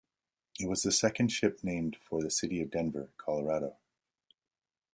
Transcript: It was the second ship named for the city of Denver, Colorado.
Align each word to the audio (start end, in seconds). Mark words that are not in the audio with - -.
It 0.59 0.67
was 0.67 0.81
the 0.81 0.91
second 0.91 1.31
ship 1.31 1.63
named 1.63 1.95
for 1.95 2.23
the 2.23 2.31
city 2.31 2.59
of 2.63 2.71
Denver, 2.71 3.11
Colorado. 3.17 3.77